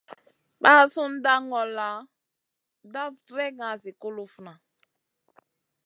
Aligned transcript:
Ɓasunda 0.63 1.33
ŋolda 1.49 1.87
daf 2.93 3.13
dregŋa 3.27 3.69
zi 3.81 3.91
kulufna. 4.01 4.53